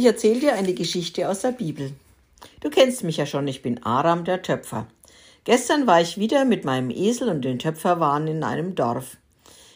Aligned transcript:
Ich 0.00 0.06
erzähle 0.06 0.40
dir 0.40 0.54
eine 0.54 0.72
Geschichte 0.72 1.28
aus 1.28 1.40
der 1.40 1.52
Bibel. 1.52 1.92
Du 2.60 2.70
kennst 2.70 3.04
mich 3.04 3.18
ja 3.18 3.26
schon, 3.26 3.46
ich 3.46 3.60
bin 3.60 3.82
Aram 3.82 4.24
der 4.24 4.40
Töpfer. 4.40 4.86
Gestern 5.44 5.86
war 5.86 6.00
ich 6.00 6.16
wieder 6.16 6.46
mit 6.46 6.64
meinem 6.64 6.88
Esel 6.88 7.28
und 7.28 7.44
den 7.44 7.58
Töpferwaren 7.58 8.26
in 8.26 8.42
einem 8.42 8.74
Dorf. 8.74 9.18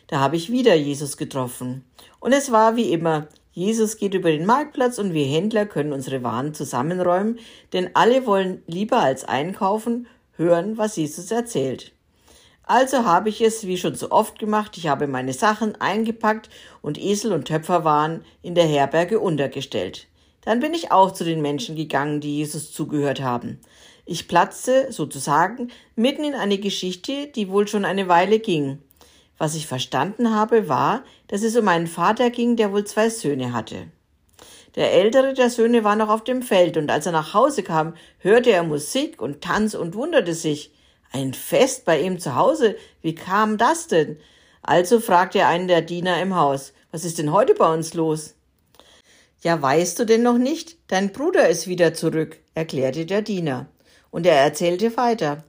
Da 0.07 0.21
habe 0.21 0.37
ich 0.37 0.51
wieder 0.51 0.75
Jesus 0.75 1.19
getroffen. 1.19 1.85
Und 2.21 2.33
es 2.33 2.51
war 2.51 2.75
wie 2.75 2.91
immer, 2.91 3.29
Jesus 3.53 3.99
geht 3.99 4.15
über 4.15 4.31
den 4.31 4.47
Marktplatz 4.47 4.99
und 4.99 5.13
wir 5.13 5.27
Händler 5.27 5.67
können 5.67 5.93
unsere 5.93 6.23
Waren 6.23 6.55
zusammenräumen, 6.55 7.39
denn 7.75 7.91
alle 7.93 8.25
wollen 8.25 8.63
lieber 8.67 9.01
als 9.01 9.27
einkaufen 9.27 10.07
hören, 10.39 10.79
was 10.79 10.97
Jesus 10.97 11.31
erzählt. 11.33 11.93
Also 12.63 13.05
habe 13.05 13.29
ich 13.29 13.43
es 13.43 13.67
wie 13.67 13.77
schon 13.77 13.95
so 13.95 14.11
oft 14.11 14.39
gemacht, 14.39 14.79
ich 14.79 14.89
habe 14.89 15.07
meine 15.07 15.35
Sachen 15.35 15.79
eingepackt 15.83 16.49
und 16.81 16.97
Esel 16.97 17.35
und 17.35 17.45
Töpfer 17.45 17.85
waren 17.85 18.25
in 18.41 18.55
der 18.55 18.65
Herberge 18.65 19.21
untergestellt. 19.21 20.07
Dann 20.45 20.61
bin 20.61 20.75
ich 20.75 20.93
auch 20.93 21.13
zu 21.13 21.25
den 21.25 21.43
Menschen 21.43 21.77
gegangen, 21.77 22.21
die 22.21 22.37
Jesus 22.37 22.73
zugehört 22.73 23.21
haben. 23.21 23.61
Ich 24.07 24.29
platzte 24.29 24.93
sozusagen 24.93 25.71
mitten 25.97 26.25
in 26.25 26.35
eine 26.35 26.59
Geschichte, 26.59 27.29
die 27.29 27.49
wohl 27.49 27.67
schon 27.67 27.85
eine 27.85 28.09
Weile 28.09 28.39
ging. 28.39 28.79
Was 29.39 29.55
ich 29.55 29.67
verstanden 29.67 30.35
habe, 30.35 30.69
war, 30.69 31.03
dass 31.29 31.43
es 31.43 31.57
um 31.57 31.67
einen 31.69 31.87
Vater 31.87 32.31
ging, 32.31 32.57
der 32.57 32.73
wohl 32.73 32.85
zwei 32.85 33.09
Söhne 33.09 33.53
hatte. 33.53 33.89
Der 34.75 34.93
ältere 34.93 35.35
der 35.35 35.51
Söhne 35.51 35.85
war 35.85 35.97
noch 35.97 36.09
auf 36.09 36.25
dem 36.25 36.43
Feld, 36.43 36.77
und 36.77 36.91
als 36.91 37.07
er 37.07 37.13
nach 37.13 37.33
Hause 37.33 37.63
kam, 37.63 37.95
hörte 38.19 38.51
er 38.51 38.63
Musik 38.63 39.23
und 39.23 39.41
Tanz 39.41 39.75
und 39.75 39.95
wunderte 39.95 40.35
sich. 40.35 40.73
Ein 41.13 41.33
Fest 41.33 41.85
bei 41.85 42.01
ihm 42.01 42.19
zu 42.19 42.35
Hause? 42.35 42.77
Wie 43.01 43.15
kam 43.15 43.57
das 43.57 43.87
denn? 43.87 44.19
Also 44.63 44.99
fragte 44.99 45.39
er 45.39 45.49
einen 45.49 45.69
der 45.69 45.83
Diener 45.83 46.21
im 46.21 46.35
Haus, 46.35 46.73
was 46.91 47.05
ist 47.05 47.19
denn 47.19 47.33
heute 47.33 47.55
bei 47.55 47.73
uns 47.73 47.95
los? 47.95 48.35
Ja, 49.45 49.61
weißt 49.61 49.99
du 49.99 50.07
denn 50.07 50.23
noch 50.23 50.39
nicht? 50.39 50.79
Dein 50.89 51.13
Bruder 51.13 51.51
ist 51.51 51.67
wieder 51.67 51.93
zurück, 51.93 52.39
erklärte 52.55 53.05
der 53.05 53.21
Diener. 53.21 53.67
Und 54.11 54.25
er 54.25 54.37
erzählte 54.37 54.97
weiter. 54.97 55.45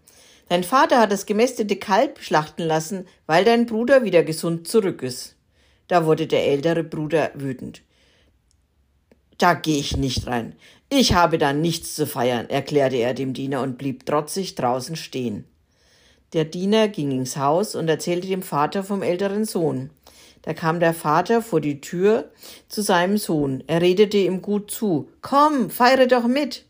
Dein 0.50 0.66
Vater 0.66 1.00
hat 1.00 1.14
das 1.14 1.26
gemästete 1.26 1.78
Kalb 1.78 2.20
schlachten 2.20 2.64
lassen, 2.64 3.08
weil 3.26 3.46
dein 3.46 3.66
Bruder 3.66 4.04
wieder 4.04 4.24
gesund 4.24 4.68
zurück 4.68 5.02
ist. 5.02 5.36
Da 5.88 6.06
wurde 6.06 6.28
der 6.28 6.46
ältere 6.46 6.84
Bruder 6.84 7.32
wütend. 7.36 7.84
Da 9.38 9.54
geh 9.54 9.80
ich 9.80 9.96
nicht 9.96 10.28
rein. 10.28 10.56
Ich 10.90 11.14
habe 11.14 11.38
da 11.38 11.54
nichts 11.54 11.96
zu 11.96 12.06
feiern, 12.06 12.50
erklärte 12.50 12.98
er 12.98 13.14
dem 13.14 13.34
Diener 13.34 13.62
und 13.62 13.78
blieb 13.78 14.06
trotzig 14.06 14.56
draußen 14.56 14.98
stehen. 14.98 15.46
Der 16.34 16.44
Diener 16.44 16.90
ging 16.90 17.12
ins 17.12 17.38
Haus 17.38 17.76
und 17.76 17.88
erzählte 17.88 18.28
dem 18.28 18.42
Vater 18.42 18.84
vom 18.84 19.04
älteren 19.04 19.46
Sohn. 19.46 19.90
Da 20.46 20.54
kam 20.54 20.80
der 20.80 20.94
Vater 20.94 21.42
vor 21.42 21.60
die 21.60 21.82
Tür 21.82 22.30
zu 22.70 22.84
seinem 22.84 23.18
Sohn. 23.18 23.64
Er 23.66 23.82
redete 23.82 24.18
ihm 24.18 24.44
gut 24.44 24.70
zu. 24.70 25.10
Komm, 25.24 25.72
feiere 25.72 26.06
doch 26.06 26.28
mit. 26.28 26.66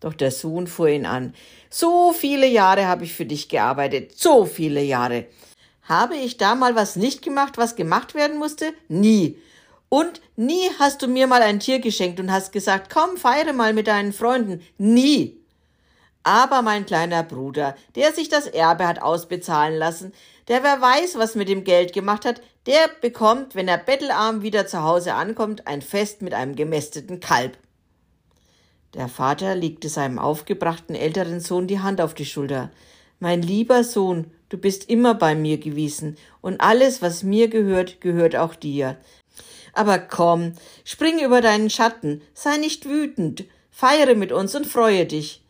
Doch 0.00 0.12
der 0.12 0.30
Sohn 0.30 0.66
fuhr 0.66 0.90
ihn 0.90 1.06
an. 1.06 1.32
So 1.70 2.12
viele 2.12 2.46
Jahre 2.46 2.86
habe 2.86 3.04
ich 3.04 3.14
für 3.14 3.24
dich 3.24 3.48
gearbeitet, 3.48 4.12
so 4.18 4.44
viele 4.44 4.82
Jahre. 4.82 5.24
Habe 5.84 6.14
ich 6.16 6.36
da 6.36 6.54
mal 6.54 6.74
was 6.74 6.96
nicht 6.96 7.22
gemacht, 7.22 7.56
was 7.56 7.74
gemacht 7.74 8.14
werden 8.14 8.38
musste? 8.38 8.74
Nie. 8.88 9.38
Und 9.88 10.20
nie 10.36 10.68
hast 10.78 11.00
du 11.00 11.08
mir 11.08 11.26
mal 11.26 11.40
ein 11.40 11.58
Tier 11.58 11.78
geschenkt 11.78 12.20
und 12.20 12.30
hast 12.30 12.52
gesagt, 12.52 12.92
komm, 12.92 13.16
feiere 13.16 13.54
mal 13.54 13.72
mit 13.72 13.86
deinen 13.86 14.12
Freunden. 14.12 14.60
Nie. 14.76 15.40
Aber 16.22 16.60
mein 16.60 16.84
kleiner 16.84 17.22
Bruder, 17.22 17.76
der 17.94 18.12
sich 18.12 18.28
das 18.28 18.46
Erbe 18.46 18.86
hat 18.86 19.00
ausbezahlen 19.00 19.78
lassen, 19.78 20.12
der 20.48 20.62
wer 20.62 20.82
weiß, 20.82 21.16
was 21.16 21.34
mit 21.34 21.48
dem 21.48 21.64
Geld 21.64 21.94
gemacht 21.94 22.26
hat, 22.26 22.42
der 22.66 22.88
bekommt, 23.00 23.54
wenn 23.54 23.68
er 23.68 23.78
bettelarm 23.78 24.42
wieder 24.42 24.66
zu 24.66 24.82
Hause 24.82 25.14
ankommt, 25.14 25.66
ein 25.66 25.82
Fest 25.82 26.22
mit 26.22 26.34
einem 26.34 26.56
gemästeten 26.56 27.20
Kalb. 27.20 27.56
Der 28.94 29.08
Vater 29.08 29.54
legte 29.54 29.88
seinem 29.88 30.18
aufgebrachten 30.18 30.96
älteren 30.96 31.40
Sohn 31.40 31.66
die 31.66 31.80
Hand 31.80 32.00
auf 32.00 32.14
die 32.14 32.24
Schulter. 32.24 32.70
Mein 33.20 33.42
lieber 33.42 33.84
Sohn, 33.84 34.30
du 34.48 34.58
bist 34.58 34.88
immer 34.88 35.14
bei 35.14 35.34
mir 35.34 35.58
gewesen, 35.58 36.16
und 36.40 36.60
alles, 36.60 37.02
was 37.02 37.22
mir 37.22 37.48
gehört, 37.48 38.00
gehört 38.00 38.36
auch 38.36 38.54
dir. 38.54 38.96
Aber 39.72 39.98
komm, 39.98 40.54
spring 40.84 41.22
über 41.22 41.40
deinen 41.40 41.70
Schatten, 41.70 42.22
sei 42.34 42.56
nicht 42.56 42.88
wütend, 42.88 43.44
feiere 43.70 44.14
mit 44.14 44.32
uns 44.32 44.54
und 44.54 44.66
freue 44.66 45.06
dich. 45.06 45.42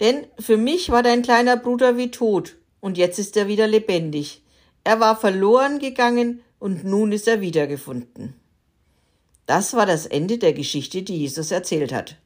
Denn 0.00 0.26
für 0.38 0.56
mich 0.56 0.90
war 0.90 1.02
dein 1.02 1.22
kleiner 1.22 1.56
Bruder 1.56 1.96
wie 1.96 2.10
tot, 2.10 2.56
und 2.80 2.98
jetzt 2.98 3.18
ist 3.18 3.36
er 3.36 3.48
wieder 3.48 3.66
lebendig. 3.66 4.43
Er 4.84 5.00
war 5.00 5.16
verloren 5.16 5.78
gegangen, 5.78 6.42
und 6.58 6.84
nun 6.84 7.12
ist 7.12 7.28
er 7.28 7.40
wiedergefunden. 7.42 8.34
Das 9.44 9.74
war 9.74 9.84
das 9.84 10.06
Ende 10.06 10.38
der 10.38 10.54
Geschichte, 10.54 11.02
die 11.02 11.18
Jesus 11.18 11.50
erzählt 11.50 11.92
hat. 11.92 12.16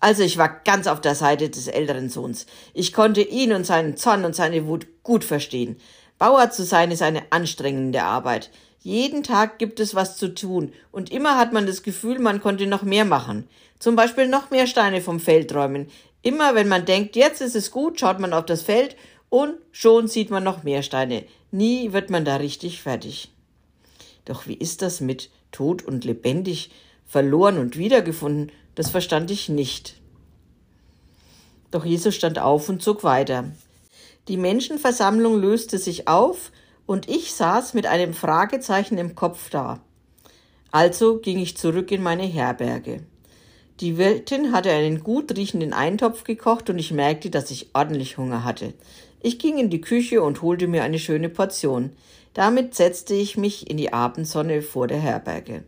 Also 0.00 0.22
ich 0.22 0.36
war 0.36 0.60
ganz 0.64 0.86
auf 0.86 1.00
der 1.00 1.14
Seite 1.14 1.48
des 1.48 1.68
älteren 1.68 2.08
Sohns. 2.08 2.46
Ich 2.74 2.92
konnte 2.92 3.20
ihn 3.20 3.52
und 3.52 3.64
seinen 3.64 3.96
Zorn 3.96 4.24
und 4.24 4.34
seine 4.34 4.66
Wut 4.66 4.86
gut 5.04 5.24
verstehen. 5.24 5.76
Bauer 6.18 6.50
zu 6.50 6.64
sein 6.64 6.90
ist 6.90 7.02
eine 7.02 7.22
anstrengende 7.30 8.02
Arbeit. 8.02 8.50
Jeden 8.80 9.22
Tag 9.22 9.58
gibt 9.58 9.78
es 9.78 9.94
was 9.94 10.16
zu 10.16 10.34
tun, 10.34 10.72
und 10.90 11.10
immer 11.10 11.36
hat 11.36 11.52
man 11.52 11.66
das 11.66 11.82
Gefühl, 11.82 12.18
man 12.18 12.40
konnte 12.40 12.66
noch 12.66 12.82
mehr 12.82 13.04
machen. 13.04 13.48
Zum 13.78 13.94
Beispiel 13.94 14.26
noch 14.26 14.50
mehr 14.50 14.66
Steine 14.66 15.00
vom 15.00 15.20
Feld 15.20 15.54
räumen, 15.54 15.88
Immer 16.22 16.54
wenn 16.54 16.68
man 16.68 16.84
denkt, 16.84 17.16
jetzt 17.16 17.40
ist 17.40 17.54
es 17.54 17.70
gut, 17.70 18.00
schaut 18.00 18.18
man 18.18 18.32
auf 18.32 18.44
das 18.44 18.62
Feld 18.62 18.96
und 19.30 19.54
schon 19.72 20.08
sieht 20.08 20.30
man 20.30 20.44
noch 20.44 20.62
mehr 20.62 20.82
Steine. 20.82 21.24
Nie 21.50 21.92
wird 21.92 22.10
man 22.10 22.24
da 22.24 22.36
richtig 22.36 22.82
fertig. 22.82 23.30
Doch 24.24 24.46
wie 24.46 24.54
ist 24.54 24.82
das 24.82 25.00
mit 25.00 25.30
tot 25.52 25.82
und 25.82 26.04
lebendig, 26.04 26.70
verloren 27.06 27.58
und 27.58 27.78
wiedergefunden? 27.78 28.52
Das 28.74 28.90
verstand 28.90 29.30
ich 29.30 29.48
nicht. 29.48 29.94
Doch 31.70 31.84
Jesus 31.84 32.14
stand 32.14 32.38
auf 32.38 32.68
und 32.68 32.82
zog 32.82 33.04
weiter. 33.04 33.50
Die 34.28 34.36
Menschenversammlung 34.36 35.40
löste 35.40 35.78
sich 35.78 36.08
auf 36.08 36.52
und 36.86 37.08
ich 37.08 37.32
saß 37.34 37.74
mit 37.74 37.86
einem 37.86 38.14
Fragezeichen 38.14 38.98
im 38.98 39.14
Kopf 39.14 39.50
da. 39.50 39.80
Also 40.70 41.18
ging 41.18 41.38
ich 41.38 41.56
zurück 41.56 41.90
in 41.90 42.02
meine 42.02 42.24
Herberge. 42.24 43.02
Die 43.80 43.96
Wirtin 43.96 44.52
hatte 44.52 44.70
einen 44.70 45.02
gut 45.02 45.36
riechenden 45.36 45.72
Eintopf 45.72 46.24
gekocht 46.24 46.68
und 46.68 46.78
ich 46.78 46.92
merkte, 46.92 47.30
dass 47.30 47.50
ich 47.50 47.70
ordentlich 47.74 48.18
Hunger 48.18 48.44
hatte. 48.44 48.74
Ich 49.20 49.38
ging 49.38 49.58
in 49.58 49.70
die 49.70 49.80
Küche 49.80 50.22
und 50.22 50.42
holte 50.42 50.66
mir 50.68 50.84
eine 50.84 50.98
schöne 50.98 51.28
Portion. 51.28 51.92
Damit 52.34 52.74
setzte 52.74 53.14
ich 53.14 53.36
mich 53.36 53.68
in 53.68 53.76
die 53.76 53.92
Abendsonne 53.92 54.62
vor 54.62 54.86
der 54.86 54.98
Herberge. 54.98 55.64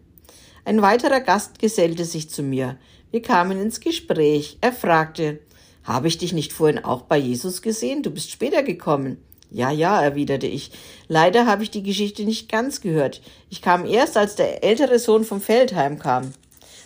Ein 0.64 0.82
weiterer 0.82 1.20
Gast 1.20 1.58
gesellte 1.58 2.04
sich 2.04 2.30
zu 2.30 2.42
mir. 2.42 2.76
Wir 3.10 3.22
kamen 3.22 3.60
ins 3.60 3.80
Gespräch. 3.80 4.58
Er 4.60 4.72
fragte, 4.72 5.40
habe 5.82 6.08
ich 6.08 6.18
dich 6.18 6.32
nicht 6.32 6.52
vorhin 6.52 6.84
auch 6.84 7.02
bei 7.02 7.16
Jesus 7.16 7.62
gesehen? 7.62 8.02
Du 8.02 8.10
bist 8.10 8.30
später 8.30 8.62
gekommen. 8.62 9.18
Ja, 9.50 9.70
ja, 9.72 10.00
erwiderte 10.00 10.46
ich. 10.46 10.70
Leider 11.08 11.46
habe 11.46 11.64
ich 11.64 11.70
die 11.70 11.82
Geschichte 11.82 12.22
nicht 12.22 12.48
ganz 12.48 12.80
gehört. 12.80 13.20
Ich 13.48 13.62
kam 13.62 13.84
erst, 13.84 14.16
als 14.16 14.36
der 14.36 14.62
ältere 14.62 15.00
Sohn 15.00 15.24
vom 15.24 15.40
Feldheim 15.40 15.98
kam. 15.98 16.32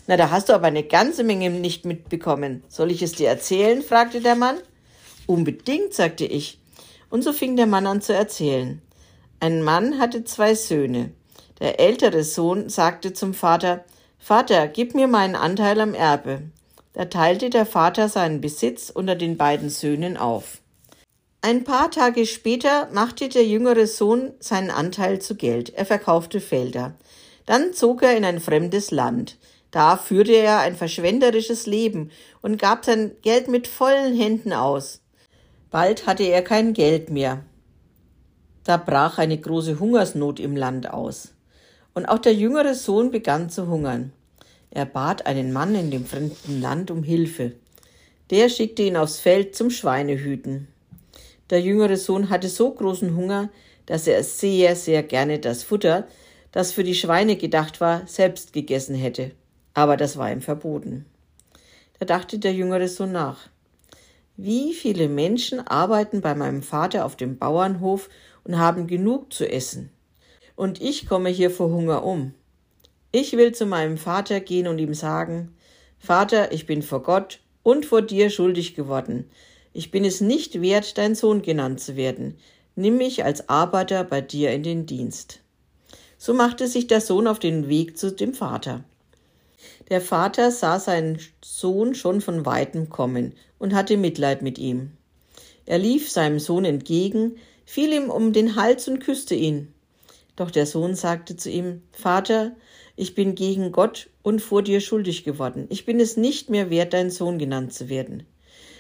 Na, 0.07 0.17
da 0.17 0.31
hast 0.31 0.49
du 0.49 0.55
aber 0.55 0.67
eine 0.67 0.83
ganze 0.83 1.25
Menge 1.25 1.51
nicht 1.51 1.85
mitbekommen. 1.85 2.63
Soll 2.69 2.91
ich 2.91 3.03
es 3.03 3.13
dir 3.13 3.29
erzählen? 3.29 3.83
fragte 3.83 4.21
der 4.21 4.35
Mann. 4.35 4.57
Unbedingt, 5.27 5.95
sagte 5.95 6.25
ich. 6.25 6.59
Und 7.11 7.23
so 7.23 7.33
fing 7.33 7.57
der 7.57 7.67
Mann 7.67 7.87
an 7.87 8.01
zu 8.01 8.13
erzählen. 8.13 8.83
Ein 9.41 9.63
Mann 9.63 9.99
hatte 9.99 10.25
zwei 10.25 10.55
Söhne. 10.55 11.13
Der 11.61 11.81
ältere 11.81 12.25
Sohn 12.25 12.69
sagte 12.69 13.13
zum 13.13 13.35
Vater 13.35 13.85
Vater, 14.19 14.69
gib 14.69 14.95
mir 14.95 15.07
meinen 15.07 15.37
Anteil 15.37 15.81
am 15.81 15.93
Erbe. 15.93 16.43
Da 16.95 17.05
teilte 17.05 17.51
der 17.51 17.67
Vater 17.67 18.09
seinen 18.09 18.41
Besitz 18.41 18.89
unter 18.89 19.17
den 19.17 19.37
beiden 19.37 19.69
Söhnen 19.69 20.17
auf. 20.17 20.63
Ein 21.43 21.65
paar 21.65 21.91
Tage 21.91 22.25
später 22.25 22.89
machte 22.91 23.29
der 23.29 23.45
jüngere 23.45 23.87
Sohn 23.87 24.33
seinen 24.41 24.71
Anteil 24.71 25.21
zu 25.21 25.35
Geld. 25.35 25.75
Er 25.75 25.85
verkaufte 25.85 26.41
Felder. 26.41 26.95
Dann 27.45 27.75
zog 27.75 28.03
er 28.03 28.17
in 28.17 28.25
ein 28.25 28.41
fremdes 28.41 28.91
Land. 28.91 29.37
Da 29.71 29.99
führte 29.99 30.33
er 30.33 30.61
ein 30.61 30.75
verschwenderisches 30.75 31.67
Leben 31.67 32.11
und 32.41 32.59
gab 32.59 32.87
sein 32.87 33.13
Geld 33.21 33.49
mit 33.49 33.67
vollen 33.67 34.17
Händen 34.17 34.55
aus. 34.55 35.03
Bald 35.75 36.07
hatte 36.07 36.23
er 36.23 36.43
kein 36.43 36.73
Geld 36.73 37.11
mehr. 37.11 37.43
Da 38.63 38.77
brach 38.77 39.19
eine 39.19 39.37
große 39.37 39.81
Hungersnot 39.81 40.39
im 40.39 40.55
Land 40.55 40.89
aus. 40.89 41.33
Und 41.95 42.07
auch 42.07 42.21
der 42.21 42.33
jüngere 42.33 42.75
Sohn 42.75 43.11
begann 43.11 43.51
zu 43.51 43.67
hungern. 43.67 44.13
Er 44.71 44.87
bat 44.87 45.27
einen 45.27 45.53
Mann 45.53 45.75
in 45.75 45.91
dem 45.91 46.07
fremden 46.07 46.61
Land 46.61 46.93
um 46.93 47.03
Hilfe. 47.03 47.57
Der 48.31 48.49
schickte 48.51 48.85
ihn 48.85 48.97
aufs 48.97 49.19
Feld 49.19 49.57
zum 49.57 49.71
Schweinehüten. 49.71 50.69
Der 51.51 51.61
jüngere 51.61 51.97
Sohn 51.97 52.31
hatte 52.31 52.49
so 52.49 52.71
großen 52.71 53.17
Hunger, 53.17 53.49
dass 53.87 54.07
er 54.07 54.23
sehr, 54.23 54.77
sehr 54.77 55.03
gerne 55.03 55.41
das 55.41 55.65
Futter, 55.65 56.07
das 56.53 56.71
für 56.71 56.85
die 56.85 56.95
Schweine 56.95 57.35
gedacht 57.35 57.81
war, 57.81 58.07
selbst 58.07 58.53
gegessen 58.53 58.95
hätte 58.95 59.33
aber 59.75 59.97
das 59.97 60.17
war 60.17 60.31
ihm 60.31 60.41
verboten. 60.41 61.05
Da 61.99 62.07
dachte 62.07 62.39
der 62.39 62.53
Jüngere 62.53 62.89
so 62.89 63.07
nach. 63.07 63.49
Wie 64.37 64.75
viele 64.75 65.09
Menschen 65.09 65.61
arbeiten 65.61 66.21
bei 66.21 66.35
meinem 66.35 66.63
Vater 66.63 67.05
auf 67.05 67.15
dem 67.15 67.39
Bauernhof 67.39 68.09
und 68.43 68.59
haben 68.59 68.89
genug 68.89 69.33
zu 69.33 69.49
essen? 69.49 69.91
Und 70.57 70.81
ich 70.81 71.07
komme 71.07 71.29
hier 71.29 71.53
vor 71.53 71.69
Hunger 71.71 72.05
um. 72.05 72.35
Ich 73.13 73.37
will 73.37 73.53
zu 73.53 73.65
meinem 73.65 73.97
Vater 73.97 74.41
gehen 74.41 74.67
und 74.67 74.79
ihm 74.79 74.93
sagen, 74.93 75.55
Vater, 75.99 76.51
ich 76.51 76.67
bin 76.67 76.83
vor 76.83 77.05
Gott 77.05 77.41
und 77.63 77.87
vor 77.87 78.03
dir 78.03 78.29
schuldig 78.29 78.75
geworden. 78.75 79.31
Ich 79.73 79.93
bin 79.93 80.05
es 80.05 80.21
nicht 80.21 80.61
wert, 80.61 80.99
dein 80.99 81.15
Sohn 81.15 81.43
genannt 81.43 81.79
zu 81.79 81.95
werden. 81.95 82.37
Nimm 82.75 82.97
mich 82.97 83.25
als 83.25 83.49
Arbeiter 83.49 84.03
bei 84.03 84.21
dir 84.21 84.51
in 84.51 84.65
den 84.65 84.87
Dienst. 84.87 85.41
So 86.19 86.35
machte 86.35 86.67
sich 86.67 86.89
der 86.89 87.01
Sohn 87.01 87.29
auf 87.29 87.39
den 87.39 87.69
Weg 87.69 87.97
zu 87.97 88.11
dem 88.11 88.35
Vater. 88.35 88.83
Der 89.91 90.01
Vater 90.01 90.51
sah 90.51 90.79
seinen 90.79 91.19
Sohn 91.43 91.95
schon 91.95 92.21
von 92.21 92.47
weitem 92.47 92.89
kommen 92.89 93.35
und 93.59 93.75
hatte 93.75 93.97
Mitleid 93.97 94.41
mit 94.41 94.59
ihm. 94.59 94.93
Er 95.67 95.79
lief 95.79 96.11
seinem 96.11 96.39
Sohn 96.39 96.65
entgegen, 96.65 97.37
fiel 97.67 97.93
ihm 97.93 98.11
um 98.11 98.33
den 98.33 98.57
Hals 98.57 98.89
und 98.89 99.01
küsste 99.01 99.35
ihn. 99.35 99.75
Doch 100.37 100.51
der 100.51 100.67
Sohn 100.67 100.95
sagte 100.95 101.37
zu 101.37 101.51
ihm 101.51 101.83
Vater, 101.93 102.53
ich 102.97 103.15
bin 103.15 103.35
gegen 103.35 103.73
Gott 103.73 104.09
und 104.23 104.41
vor 104.41 104.63
dir 104.63 104.81
schuldig 104.81 105.25
geworden. 105.25 105.67
Ich 105.69 105.85
bin 105.85 106.01
es 106.01 106.17
nicht 106.17 106.51
mehr 106.51 106.71
wert, 106.71 106.93
dein 106.93 107.11
Sohn 107.11 107.39
genannt 107.39 107.73
zu 107.73 107.89
werden. 107.89 108.25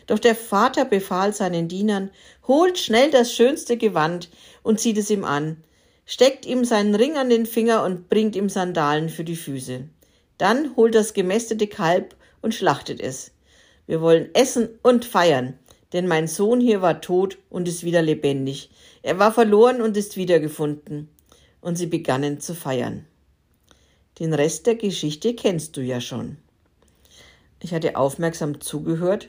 Doch 0.06 0.18
der 0.18 0.34
Vater 0.34 0.84
befahl 0.84 1.32
seinen 1.32 1.68
Dienern, 1.68 2.10
holt 2.46 2.78
schnell 2.78 3.10
das 3.10 3.32
schönste 3.32 3.76
Gewand 3.76 4.28
und 4.62 4.80
zieht 4.80 4.98
es 4.98 5.10
ihm 5.10 5.24
an, 5.24 5.56
steckt 6.04 6.44
ihm 6.44 6.64
seinen 6.64 6.94
Ring 6.94 7.16
an 7.16 7.30
den 7.30 7.46
Finger 7.46 7.84
und 7.84 8.08
bringt 8.08 8.36
ihm 8.36 8.48
Sandalen 8.48 9.08
für 9.08 9.24
die 9.24 9.36
Füße. 9.36 9.88
Dann 10.38 10.76
holt 10.76 10.94
das 10.94 11.14
gemästete 11.14 11.66
Kalb 11.66 12.16
und 12.42 12.54
schlachtet 12.54 13.00
es. 13.00 13.32
Wir 13.86 14.00
wollen 14.00 14.30
essen 14.34 14.68
und 14.82 15.04
feiern, 15.04 15.58
denn 15.92 16.06
mein 16.06 16.26
Sohn 16.26 16.60
hier 16.60 16.82
war 16.82 17.00
tot 17.00 17.38
und 17.50 17.68
ist 17.68 17.84
wieder 17.84 18.02
lebendig. 18.02 18.70
Er 19.02 19.18
war 19.18 19.32
verloren 19.32 19.80
und 19.80 19.96
ist 19.96 20.16
wiedergefunden. 20.16 21.08
Und 21.60 21.76
sie 21.76 21.86
begannen 21.86 22.40
zu 22.40 22.54
feiern. 22.54 23.06
Den 24.18 24.34
Rest 24.34 24.66
der 24.66 24.74
Geschichte 24.76 25.34
kennst 25.34 25.76
du 25.76 25.80
ja 25.80 26.00
schon. 26.00 26.36
Ich 27.60 27.72
hatte 27.72 27.96
aufmerksam 27.96 28.60
zugehört, 28.60 29.28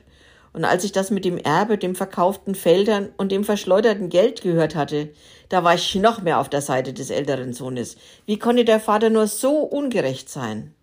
und 0.52 0.64
als 0.64 0.86
ich 0.86 0.94
das 0.94 1.12
mit 1.12 1.26
dem 1.26 1.38
Erbe, 1.38 1.78
dem 1.78 1.96
verkauften 1.96 2.56
Feldern 2.56 3.10
und 3.18 3.34
dem 3.34 3.44
verschleuderten 3.44 4.08
Geld 4.08 4.42
gehört 4.42 4.76
hatte, 4.76 5.10
da 5.50 5.64
war 5.64 5.76
ich 5.76 5.96
noch 5.96 6.22
mehr 6.22 6.40
auf 6.40 6.50
der 6.50 6.62
Seite 6.62 6.94
des 6.94 7.10
älteren 7.10 7.52
Sohnes. 7.52 7.98
Wie 8.26 8.40
konnte 8.40 8.64
der 8.64 8.80
Vater 8.80 9.10
nur 9.10 9.28
so 9.28 9.60
ungerecht 9.60 10.30
sein? 10.30 10.75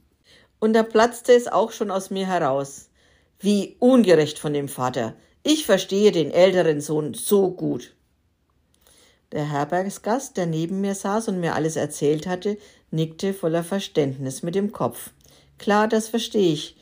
Und 0.63 0.75
da 0.75 0.85
platzte 0.85 1.33
es 1.33 1.49
auch 1.49 1.73
schon 1.73 1.91
aus 1.91 2.11
mir 2.11 2.29
heraus. 2.29 2.89
Wie 3.41 3.75
ungerecht 3.81 4.39
von 4.39 4.53
dem 4.53 4.69
Vater. 4.69 5.17
Ich 5.43 5.67
verstehe 5.67 6.13
den 6.13 6.31
älteren 6.31 6.81
Sohn 6.81 7.15
so 7.15 7.51
gut. 7.51 7.97
Der 9.33 9.51
Herbergsgast, 9.51 10.37
der 10.37 10.47
neben 10.47 10.81
mir 10.81 10.95
saß 10.95 11.27
und 11.27 11.41
mir 11.41 11.57
alles 11.57 11.75
erzählt 11.75 12.29
hatte, 12.29 12.59
nickte 12.93 13.35
voller 13.35 13.65
Verständnis 13.65 14.45
mit 14.45 14.55
dem 14.55 14.71
Kopf. 14.71 15.11
Klar, 15.59 15.89
das 15.89 16.07
verstehe 16.07 16.53
ich. 16.53 16.77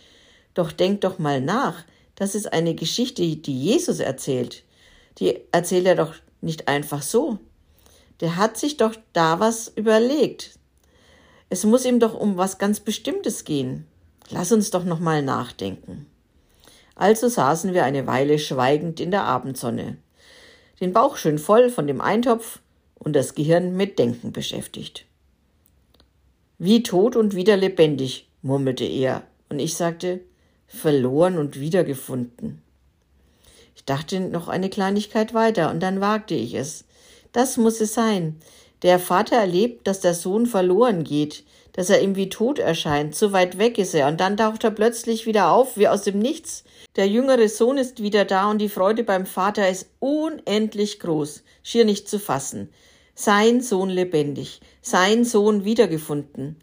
Doch 0.53 0.73
denk 0.73 1.01
doch 1.01 1.19
mal 1.19 1.41
nach. 1.41 1.83
Das 2.17 2.35
ist 2.35 2.53
eine 2.53 2.75
Geschichte, 2.75 3.23
die 3.35 3.59
Jesus 3.59 3.99
erzählt. 3.99 4.63
Die 5.21 5.41
erzählt 5.53 5.87
er 5.87 5.97
doch 5.97 6.17
nicht 6.43 6.69
einfach 6.69 7.01
so. 7.01 7.39
Der 8.21 8.37
hat 8.37 8.59
sich 8.59 8.77
doch 8.77 8.95
da 9.15 9.41
was 9.41 9.69
überlegt. 9.75 10.60
Es 11.51 11.65
muss 11.65 11.85
ihm 11.85 11.99
doch 11.99 12.15
um 12.15 12.37
was 12.37 12.59
ganz 12.59 12.81
Bestimmtes 12.81 13.45
gehen. 13.45 13.87
Lass 14.31 14.53
uns 14.53 14.71
doch 14.71 14.85
noch 14.85 15.01
mal 15.01 15.23
nachdenken. 15.23 16.07
Also 16.95 17.29
saßen 17.29 17.75
wir 17.75 17.85
eine 17.85 18.07
Weile 18.07 18.39
schweigend 18.39 19.01
in 19.01 19.11
der 19.11 19.25
Abendsonne, 19.25 19.97
den 20.81 20.93
Bauch 20.93 21.17
schön 21.17 21.39
voll 21.39 21.71
von 21.71 21.87
dem 21.87 22.01
Eintopf 22.01 22.61
und 22.95 23.15
das 23.15 23.35
Gehirn 23.35 23.77
mit 23.77 23.99
Denken 23.99 24.33
beschäftigt. 24.33 25.07
Wie 26.59 26.83
tot 26.83 27.17
und 27.17 27.35
wieder 27.35 27.57
lebendig, 27.57 28.29
murmelte 28.43 28.85
er, 28.85 29.23
und 29.49 29.59
ich 29.59 29.75
sagte, 29.75 30.21
verloren 30.69 31.39
und 31.39 31.59
wiedergefunden. 31.59 32.63
Ich 33.75 33.85
dachte 33.85 34.21
noch 34.21 34.49
eine 34.49 34.69
Kleinigkeit 34.69 35.35
weiter, 35.35 35.71
und 35.71 35.81
dann 35.81 36.01
wagte 36.01 36.35
ich 36.35 36.55
es. 36.55 36.85
Das 37.33 37.57
muss 37.57 37.81
es 37.81 37.95
sein. 37.95 38.37
Der 38.83 38.99
Vater 38.99 39.37
erlebt, 39.37 39.87
dass 39.87 40.01
der 40.01 40.15
Sohn 40.15 40.47
verloren 40.47 41.05
geht, 41.05 41.45
dass 41.73 41.91
er 41.91 42.03
ihm 42.03 42.17
wie 42.17 42.29
tot 42.29 42.59
erscheint, 42.59 43.15
so 43.15 43.33
weit 43.33 43.59
weg 43.59 43.79
ist 43.79 43.95
er, 43.95 44.09
und 44.09 44.21
dann 44.21 44.37
taucht 44.37 44.65
er 44.65 44.71
plötzlich 44.71 45.27
wieder 45.27 45.53
auf, 45.53 45.77
wie 45.77 45.89
aus 45.89 46.03
dem 46.03 46.19
Nichts. 46.19 46.65
Der 46.97 47.07
jüngere 47.07 47.49
Sohn 47.49 47.79
ist 47.79 48.03
wieder 48.03 48.25
da 48.25 48.51
und 48.51 48.59
die 48.59 48.69
Freude 48.69 49.05
beim 49.05 49.27
Vater 49.27 49.69
ist 49.69 49.91
unendlich 49.99 50.99
groß, 50.99 51.43
schier 51.63 51.85
nicht 51.85 52.09
zu 52.09 52.19
fassen. 52.19 52.71
Sein 53.15 53.61
Sohn 53.61 53.91
lebendig, 53.91 54.61
sein 54.83 55.25
Sohn 55.25 55.65
wiedergefunden. 55.65 56.57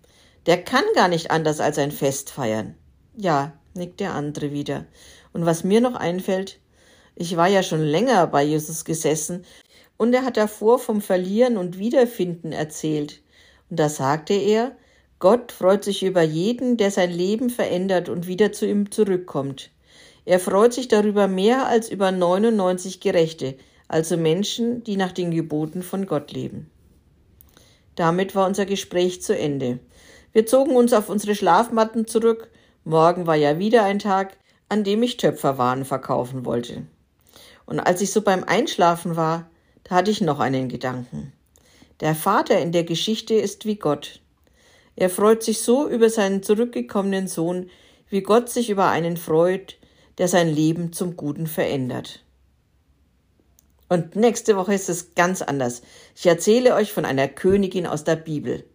Der 0.47 0.63
kann 0.63 0.83
gar 0.95 1.07
nicht 1.07 1.29
anders 1.29 1.59
als 1.59 1.77
ein 1.77 1.91
Fest 1.91 2.31
feiern. 2.31 2.75
Ja, 3.15 3.53
nickt 3.73 3.99
der 3.99 4.13
andere 4.13 4.51
wieder. 4.51 4.85
Und 5.33 5.45
was 5.45 5.63
mir 5.63 5.81
noch 5.81 5.95
einfällt, 5.95 6.59
ich 7.15 7.35
war 7.35 7.47
ja 7.47 7.63
schon 7.63 7.81
länger 7.81 8.27
bei 8.27 8.43
Jesus 8.43 8.85
gesessen, 8.85 9.45
und 9.97 10.13
er 10.13 10.23
hat 10.23 10.37
davor 10.37 10.79
vom 10.79 11.01
Verlieren 11.01 11.57
und 11.57 11.79
Wiederfinden 11.79 12.51
erzählt. 12.51 13.21
Und 13.69 13.79
da 13.79 13.89
sagte 13.89 14.33
er, 14.33 14.75
Gott 15.19 15.51
freut 15.51 15.83
sich 15.83 16.03
über 16.03 16.21
jeden, 16.21 16.77
der 16.77 16.91
sein 16.91 17.11
Leben 17.11 17.49
verändert 17.49 18.07
und 18.07 18.27
wieder 18.27 18.51
zu 18.51 18.67
ihm 18.67 18.91
zurückkommt. 18.91 19.71
Er 20.25 20.39
freut 20.39 20.73
sich 20.73 20.87
darüber 20.87 21.27
mehr 21.27 21.67
als 21.67 21.89
über 21.89 22.11
99 22.11 22.99
Gerechte, 22.99 23.55
also 23.87 24.17
Menschen, 24.17 24.83
die 24.83 24.97
nach 24.97 25.11
den 25.11 25.31
Geboten 25.31 25.81
von 25.81 26.05
Gott 26.05 26.31
leben. 26.31 26.69
Damit 27.95 28.35
war 28.35 28.45
unser 28.45 28.65
Gespräch 28.65 29.23
zu 29.23 29.35
Ende. 29.35 29.79
Wir 30.33 30.45
zogen 30.45 30.75
uns 30.75 30.93
auf 30.93 31.09
unsere 31.09 31.33
Schlafmatten 31.33 32.05
zurück. 32.05 32.49
Morgen 32.83 33.25
war 33.25 33.35
ja 33.35 33.57
wieder 33.57 33.83
ein 33.83 33.97
Tag, 33.97 34.37
an 34.69 34.83
dem 34.83 35.01
ich 35.01 35.17
Töpferwaren 35.17 35.83
verkaufen 35.83 36.45
wollte. 36.45 36.83
Und 37.65 37.79
als 37.79 38.01
ich 38.01 38.11
so 38.11 38.21
beim 38.21 38.43
Einschlafen 38.43 39.15
war, 39.15 39.49
da 39.87 39.95
hatte 39.95 40.11
ich 40.11 40.21
noch 40.21 40.39
einen 40.39 40.69
Gedanken. 40.69 41.33
Der 41.99 42.13
Vater 42.13 42.59
in 42.59 42.71
der 42.71 42.83
Geschichte 42.83 43.33
ist 43.33 43.65
wie 43.65 43.75
Gott. 43.75 44.21
Er 44.95 45.09
freut 45.09 45.43
sich 45.43 45.59
so 45.61 45.87
über 45.87 46.09
seinen 46.09 46.43
zurückgekommenen 46.43 47.27
Sohn, 47.27 47.69
wie 48.09 48.21
Gott 48.21 48.49
sich 48.49 48.69
über 48.69 48.89
einen 48.89 49.17
freut, 49.17 49.77
der 50.17 50.27
sein 50.27 50.49
Leben 50.49 50.93
zum 50.93 51.15
Guten 51.15 51.47
verändert. 51.47 52.23
Und 53.89 54.15
nächste 54.15 54.57
Woche 54.57 54.73
ist 54.73 54.89
es 54.89 55.15
ganz 55.15 55.41
anders. 55.41 55.81
Ich 56.15 56.25
erzähle 56.25 56.75
euch 56.75 56.91
von 56.91 57.05
einer 57.05 57.27
Königin 57.27 57.87
aus 57.87 58.03
der 58.03 58.17
Bibel. 58.17 58.65